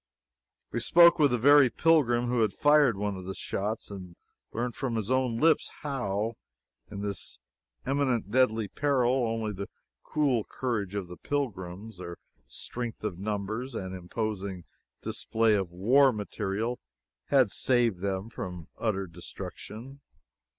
We 0.71 0.79
spoke 0.79 1.19
with 1.19 1.29
the 1.29 1.37
very 1.37 1.69
pilgrim 1.69 2.25
who 2.25 2.41
had 2.41 2.53
fired 2.53 2.97
one 2.97 3.15
of 3.15 3.25
the 3.25 3.35
shots, 3.35 3.91
and 3.91 4.15
learned 4.51 4.75
from 4.75 4.95
his 4.95 5.11
own 5.11 5.37
lips 5.37 5.69
how, 5.83 6.37
in 6.89 7.03
this 7.03 7.37
imminent 7.85 8.31
deadly 8.31 8.67
peril, 8.67 9.13
only 9.27 9.51
the 9.51 9.69
cool 10.01 10.43
courage 10.43 10.95
of 10.95 11.07
the 11.07 11.17
pilgrims, 11.17 11.99
their 11.99 12.17
strength 12.47 13.03
of 13.03 13.19
numbers 13.19 13.75
and 13.75 13.93
imposing 13.93 14.63
display 15.03 15.53
of 15.53 15.69
war 15.69 16.11
material, 16.11 16.79
had 17.27 17.51
saved 17.51 17.99
them 17.99 18.27
from 18.31 18.69
utter 18.79 19.05
destruction. 19.05 20.01